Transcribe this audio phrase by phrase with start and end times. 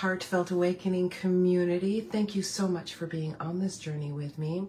[0.00, 2.02] Heartfelt Awakening community.
[2.02, 4.66] Thank you so much for being on this journey with me.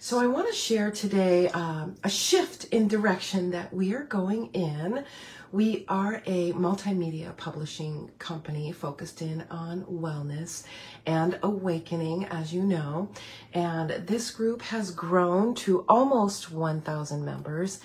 [0.00, 4.46] So, I want to share today um, a shift in direction that we are going
[4.52, 5.04] in.
[5.50, 10.62] We are a multimedia publishing company focused in on wellness
[11.04, 13.08] and awakening, as you know.
[13.52, 17.80] And this group has grown to almost 1,000 members.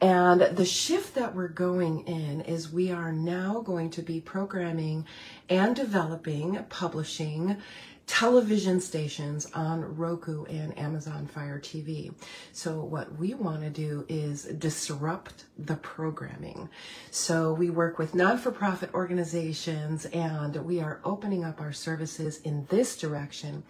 [0.00, 5.04] And the shift that we're going in is we are now going to be programming
[5.50, 7.58] and developing, publishing
[8.08, 12.12] television stations on Roku and Amazon Fire TV.
[12.52, 16.70] So what we want to do is disrupt the programming.
[17.10, 22.96] So we work with non-for-profit organizations and we are opening up our services in this
[22.96, 23.62] direction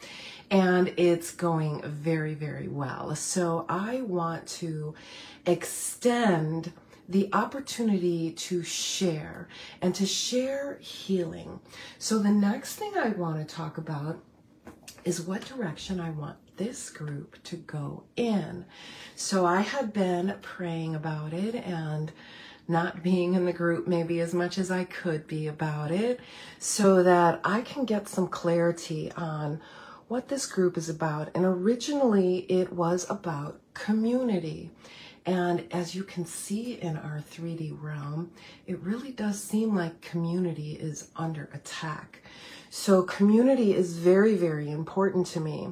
[0.51, 3.15] and it's going very, very well.
[3.17, 4.95] So I want to
[5.47, 6.73] extend
[7.09, 9.49] the opportunity to share
[9.81, 11.59] and to share healing.
[11.99, 14.19] So, the next thing I want to talk about
[15.05, 18.65] is what direction I want this group to go in.
[19.15, 22.13] So, I had been praying about it and
[22.69, 26.21] not being in the group maybe as much as I could be about it
[26.59, 29.61] so that I can get some clarity on
[30.09, 31.31] what this group is about.
[31.35, 34.71] And originally, it was about community.
[35.25, 38.33] And as you can see in our 3D realm,
[38.67, 42.23] it really does seem like community is under attack.
[42.71, 45.71] So community is very, very important to me.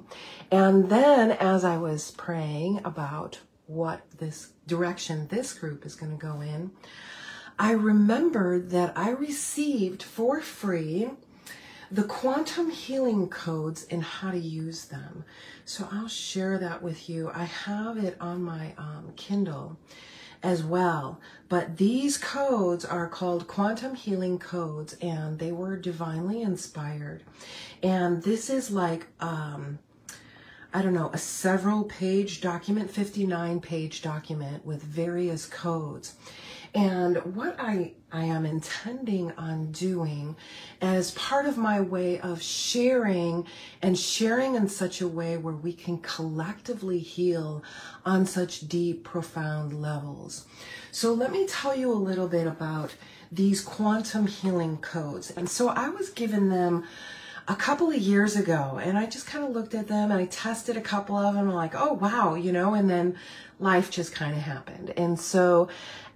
[0.50, 6.19] And then as I was praying about what this direction this group is going to
[6.19, 6.70] go in,
[7.58, 11.11] I remembered that I received for free
[11.91, 15.24] the quantum healing codes and how to use them.
[15.64, 17.30] So I'll share that with you.
[17.33, 19.78] I have it on my um, Kindle
[20.42, 21.20] as well.
[21.48, 27.23] But these codes are called quantum healing codes and they were divinely inspired.
[27.83, 29.79] And this is like, um,
[30.74, 36.14] I don't know, a several page document, 59 page document with various codes.
[36.77, 40.37] And what I, I am intending on doing
[40.83, 43.47] as part of my way of sharing
[43.81, 47.65] and sharing in such a way where we can collectively heal
[48.05, 50.45] on such deep, profound levels.
[50.92, 52.95] So let me tell you a little bit about
[53.33, 55.31] these quantum healing codes.
[55.31, 56.85] And so I was given them
[57.48, 60.27] a couple of years ago and I just kind of looked at them and I
[60.27, 61.51] tested a couple of them.
[61.51, 63.17] Like, oh wow, you know, and then
[63.59, 64.92] life just kind of happened.
[64.97, 65.69] And so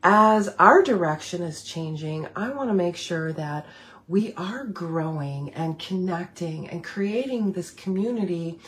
[0.03, 3.67] as our direction is changing, I want to make sure that
[4.09, 8.59] we are growing and connecting and creating this community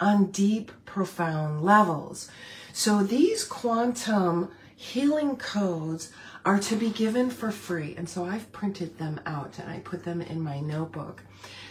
[0.00, 2.30] on deep, profound levels.
[2.72, 6.10] So these quantum healing codes
[6.44, 7.94] are to be given for free.
[7.96, 11.22] And so I've printed them out and I put them in my notebook.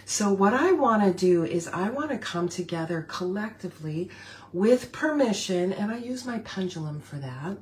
[0.05, 4.09] So what I want to do is I want to come together collectively
[4.53, 7.57] with permission, and I use my pendulum for that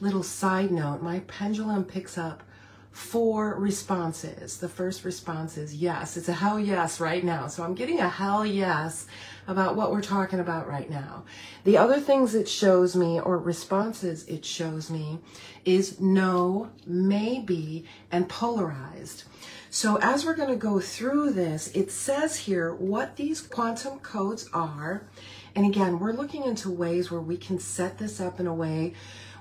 [0.00, 2.42] little side note, my pendulum picks up
[2.94, 4.58] four responses.
[4.58, 6.16] The first response is yes.
[6.16, 7.48] It's a hell yes right now.
[7.48, 9.06] So I'm getting a hell yes
[9.48, 11.24] about what we're talking about right now.
[11.64, 15.18] The other things it shows me, or responses it shows me,
[15.64, 19.24] is no, maybe, and polarized.
[19.70, 24.48] So as we're going to go through this, it says here what these quantum codes
[24.52, 25.02] are.
[25.56, 28.94] And again, we're looking into ways where we can set this up in a way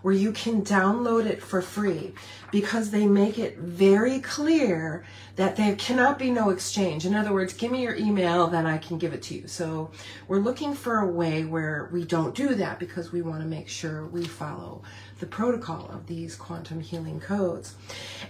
[0.04, 2.14] where you can download it for free
[2.52, 5.04] because they make it very clear
[5.38, 7.06] that there cannot be no exchange.
[7.06, 9.48] In other words, give me your email, then I can give it to you.
[9.48, 9.92] So
[10.28, 13.70] we're looking for a way where we don't do that because we want to make
[13.70, 14.84] sure we follow
[15.20, 17.76] the protocol of these quantum healing codes.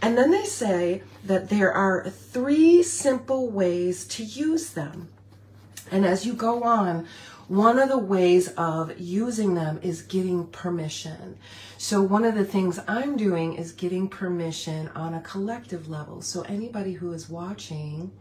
[0.04, 5.10] And then they say that there are three simple ways to use them.
[5.92, 7.08] And as you go on,
[7.48, 11.38] one of the ways of using them is getting permission.
[11.78, 16.22] So, one of the things I'm doing is getting permission on a collective level.
[16.22, 18.12] So, anybody who is watching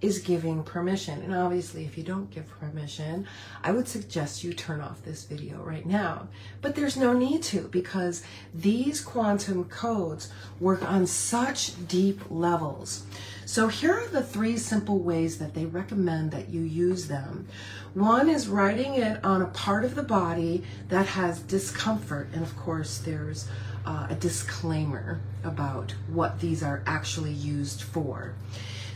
[0.00, 1.22] is giving permission.
[1.22, 3.26] And obviously, if you don't give permission,
[3.62, 6.28] I would suggest you turn off this video right now.
[6.60, 10.30] But there's no need to because these quantum codes
[10.60, 13.04] work on such deep levels.
[13.46, 17.46] So here are the three simple ways that they recommend that you use them.
[17.92, 22.30] One is writing it on a part of the body that has discomfort.
[22.32, 23.48] And of course, there's
[23.86, 28.34] uh, a disclaimer about what these are actually used for.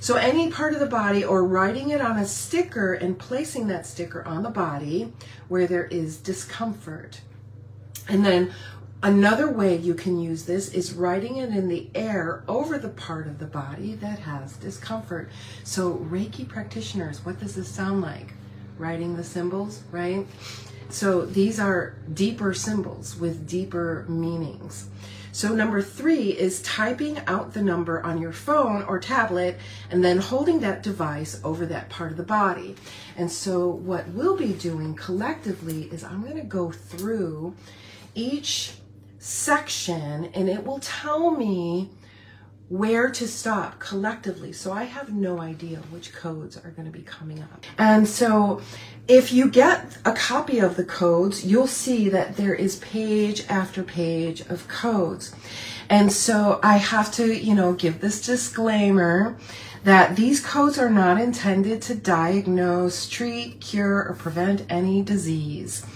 [0.01, 3.87] So any part of the body or writing it on a sticker and placing that
[3.87, 5.13] sticker on the body
[5.49, 7.21] where there is discomfort.
[8.09, 8.55] And then
[9.01, 13.29] Another way you can use this is writing it in the air over the part
[13.29, 15.31] of the body that has discomfort.
[15.63, 18.33] So, Reiki practitioners, what does this sound like?
[18.77, 20.27] Writing the symbols, right?
[20.89, 24.89] So, these are deeper symbols with deeper meanings.
[25.33, 29.59] So, number three is typing out the number on your phone or tablet
[29.91, 32.77] and then holding that device over that part of the body.
[33.17, 37.55] And so, what we'll be doing collectively is I'm going to go through
[38.15, 38.73] each
[39.19, 41.91] section and it will tell me
[42.69, 44.53] where to stop collectively.
[44.53, 47.65] So I have no idea which codes are going to be coming up.
[47.79, 48.61] And so
[49.07, 53.83] if you get a copy of the codes, you'll see that there is page after
[53.83, 55.35] page of codes.
[55.89, 59.39] And so I have to, you know, give this disclaimer
[59.85, 65.87] that these codes are not intended to diagnose, treat, cure, or prevent any disease.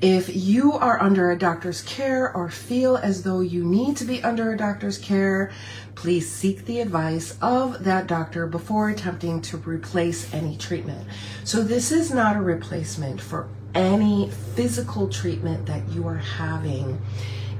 [0.00, 4.22] If you are under a doctor's care or feel as though you need to be
[4.22, 5.52] under a doctor's care,
[5.96, 11.08] please seek the advice of that doctor before attempting to replace any treatment.
[11.42, 17.00] So, this is not a replacement for any physical treatment that you are having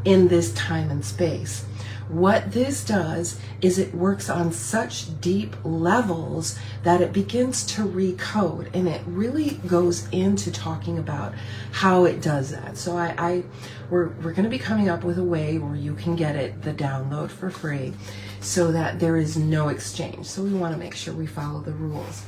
[0.04, 1.64] in this time and space.
[2.08, 8.72] What this does is it works on such deep levels that it begins to recode
[8.74, 11.34] and it really goes into talking about
[11.72, 12.76] how it does that.
[12.76, 13.44] So I, I
[13.90, 16.62] we're, we're going to be coming up with a way where you can get it,
[16.62, 17.92] the download for free
[18.40, 20.26] so that there is no exchange.
[20.26, 22.24] So we want to make sure we follow the rules.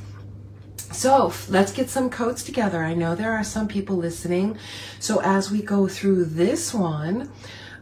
[0.91, 2.83] So let's get some codes together.
[2.83, 4.57] I know there are some people listening.
[4.99, 7.31] So as we go through this one,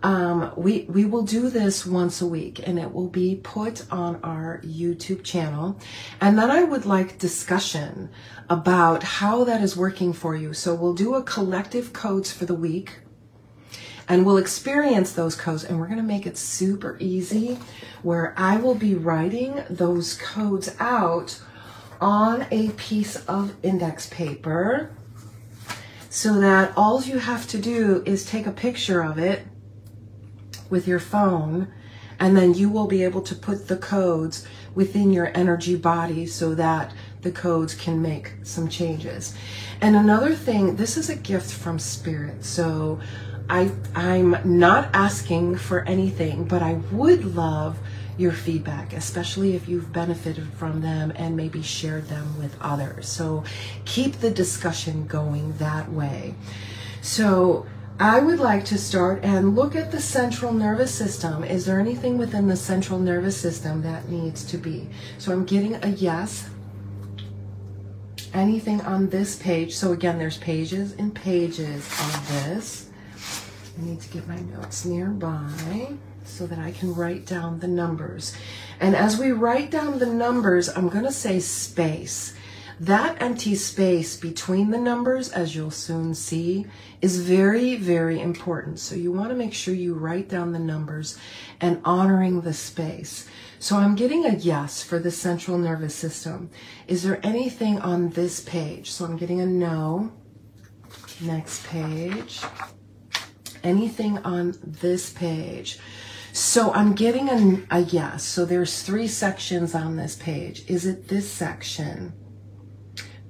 [0.07, 4.21] um, we we will do this once a week, and it will be put on
[4.23, 5.77] our YouTube channel.
[6.21, 8.09] And then I would like discussion
[8.49, 10.53] about how that is working for you.
[10.53, 12.99] So we'll do a collective codes for the week,
[14.07, 17.59] and we'll experience those codes, and we're going to make it super easy,
[18.01, 21.37] where I will be writing those codes out
[21.99, 24.89] on a piece of index paper
[26.09, 29.45] so that all you have to do is take a picture of it
[30.69, 31.67] with your phone,
[32.19, 36.55] and then you will be able to put the codes within your energy body so
[36.55, 39.35] that the codes can make some changes.
[39.81, 42.43] And another thing, this is a gift from spirit.
[42.43, 42.99] So
[43.49, 47.77] I I'm not asking for anything, but I would love
[48.17, 53.07] your feedback, especially if you've benefited from them and maybe shared them with others.
[53.07, 53.43] So
[53.85, 56.33] keep the discussion going that way.
[57.01, 57.67] So
[57.99, 61.43] I would like to start and look at the central nervous system.
[61.43, 64.87] Is there anything within the central nervous system that needs to be?
[65.17, 66.47] So I'm getting a yes.
[68.35, 69.73] Anything on this page?
[69.75, 72.91] So again, there's pages and pages of this.
[73.79, 78.35] I need to get my notes nearby so that I can write down the numbers.
[78.79, 82.35] And as we write down the numbers, I'm going to say space.
[82.79, 86.67] That empty space between the numbers, as you'll soon see,
[87.01, 88.77] is very, very important.
[88.77, 91.17] So you want to make sure you write down the numbers
[91.59, 93.27] and honoring the space.
[93.57, 96.51] So I'm getting a yes for the central nervous system.
[96.87, 98.91] Is there anything on this page?
[98.91, 100.11] So I'm getting a no.
[101.19, 102.41] Next page.
[103.63, 105.79] Anything on this page?
[106.31, 108.23] So I'm getting a, a yes.
[108.23, 110.63] So there's three sections on this page.
[110.67, 112.13] Is it this section?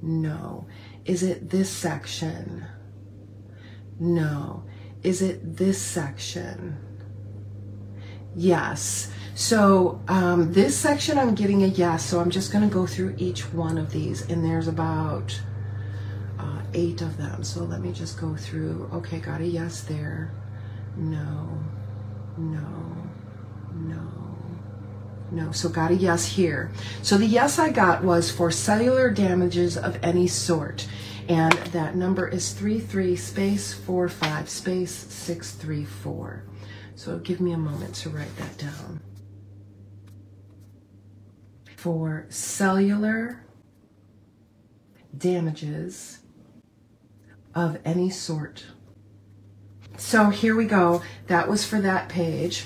[0.02, 0.68] No.
[1.06, 2.66] Is it this section?
[4.00, 4.64] No.
[5.04, 6.78] Is it this section?
[8.36, 9.12] Yes.
[9.34, 13.16] So um, this section I'm getting a yes, so I'm just going to go through
[13.18, 15.40] each one of these, and there's about
[16.40, 17.44] uh, eight of them.
[17.44, 18.90] So let me just go through.
[18.94, 20.32] Okay, got a yes there.
[20.96, 21.64] No,
[22.38, 22.97] no, no.
[25.32, 26.72] No, so got a yes here.
[27.02, 30.88] So the yes I got was for cellular damages of any sort.
[31.28, 36.44] And that number is 33 space 45 space 634.
[36.96, 39.02] So give me a moment to write that down.
[41.76, 43.46] For cellular
[45.16, 46.20] damages
[47.54, 48.66] of any sort.
[49.98, 51.02] So here we go.
[51.28, 52.66] That was for that page.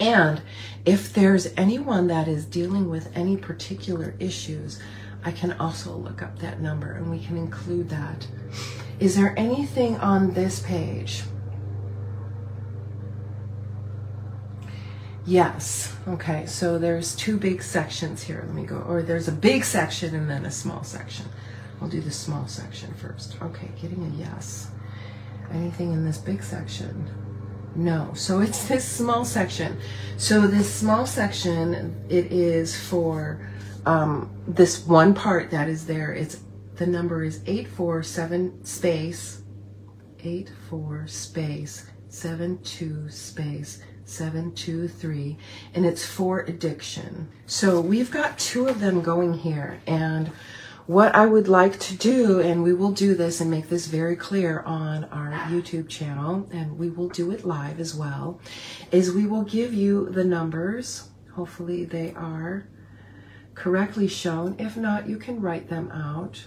[0.00, 0.40] And
[0.86, 4.80] if there's anyone that is dealing with any particular issues,
[5.22, 8.26] I can also look up that number and we can include that.
[8.98, 11.22] Is there anything on this page?
[15.26, 15.94] Yes.
[16.08, 18.42] Okay, so there's two big sections here.
[18.46, 21.26] Let me go, or there's a big section and then a small section.
[21.80, 23.36] I'll do the small section first.
[23.42, 24.70] Okay, getting a yes.
[25.52, 27.29] Anything in this big section?
[27.74, 28.12] No.
[28.14, 29.78] So it's this small section.
[30.16, 33.48] So this small section, it is for
[33.86, 36.12] um, this one part that is there.
[36.12, 36.40] It's
[36.76, 39.42] the number is 847 space
[40.24, 45.36] eight four space seven two space 723
[45.74, 47.28] and it's for addiction.
[47.46, 50.32] So we've got two of them going here and
[50.90, 54.16] what I would like to do, and we will do this and make this very
[54.16, 58.40] clear on our YouTube channel, and we will do it live as well,
[58.90, 61.08] is we will give you the numbers.
[61.34, 62.66] Hopefully they are
[63.54, 64.56] correctly shown.
[64.58, 66.44] If not, you can write them out.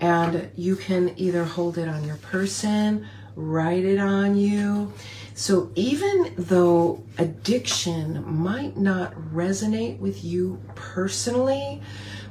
[0.00, 3.06] And you can either hold it on your person,
[3.36, 4.94] write it on you.
[5.34, 11.82] So even though addiction might not resonate with you personally,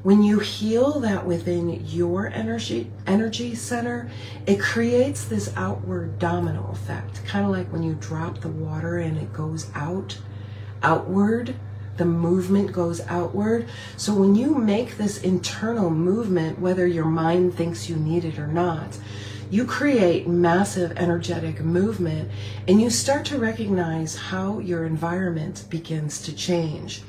[0.03, 4.10] when you heal that within your energy energy center,
[4.48, 9.17] it creates this outward domino effect, kind of like when you drop the water and
[9.17, 10.17] it goes out
[10.84, 11.55] outward
[11.98, 13.67] the movement goes outward.
[13.96, 18.48] So when you make this internal movement, whether your mind thinks you need it or
[18.48, 18.98] not,
[19.51, 22.31] you create massive energetic movement
[22.67, 27.03] and you start to recognize how your environment begins to change.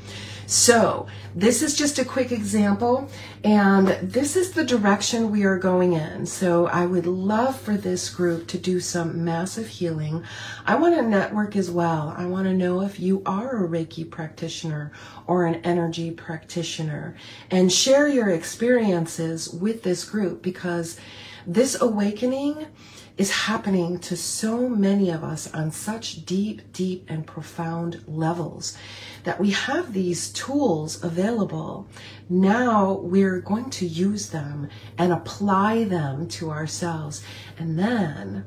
[0.53, 3.09] So this is just a quick example
[3.43, 6.27] and this is the direction we are going in.
[6.27, 10.25] So I would love for this group to do some massive healing.
[10.67, 12.13] I want to network as well.
[12.19, 14.93] I want to know if you are a Reiki practitioner
[15.27, 17.17] or an energy practitioner
[17.51, 21.01] and share your experiences with this group because
[21.47, 22.67] this awakening
[23.17, 28.77] is happening to so many of us on such deep, deep, and profound levels
[29.25, 31.87] that we have these tools available.
[32.29, 37.23] Now we're going to use them and apply them to ourselves
[37.59, 38.45] and then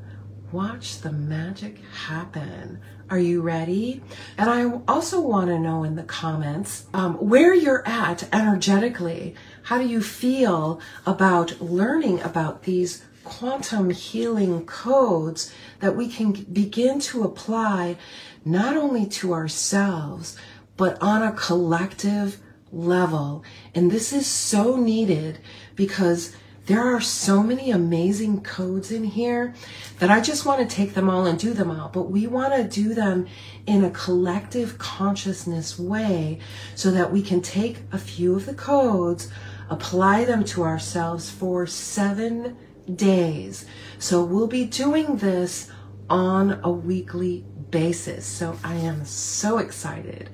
[0.51, 2.79] watch the magic happen.
[3.09, 4.01] Are you ready?
[4.37, 9.35] And I also want to know in the comments um, where you're at energetically.
[9.63, 16.99] How do you feel about learning about these quantum healing codes that we can begin
[17.01, 17.97] to apply
[18.45, 20.37] not only to ourselves,
[20.77, 22.39] but on a collective
[22.71, 23.43] level.
[23.73, 25.39] And this is so needed
[25.75, 26.35] because
[26.67, 29.53] there are so many amazing codes in here
[29.99, 31.89] that I just want to take them all and do them all.
[31.89, 33.27] But we want to do them
[33.67, 36.39] in a collective consciousness way
[36.73, 39.29] so that we can take a few of the codes,
[39.69, 42.57] apply them to ourselves for seven
[42.93, 43.65] days.
[43.99, 45.71] So we'll be doing this
[46.09, 48.25] on a weekly basis.
[48.25, 50.29] So I am so excited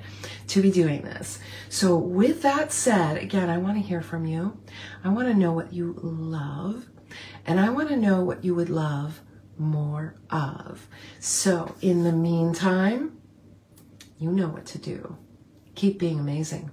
[0.47, 1.39] to be doing this.
[1.69, 4.61] So with that said, again, I want to hear from you.
[5.03, 6.87] I want to know what you love
[7.45, 9.21] and I want to know what you would love
[9.57, 10.87] more of.
[11.19, 13.17] So in the meantime,
[14.17, 15.17] you know what to do.
[15.75, 16.71] Keep being amazing.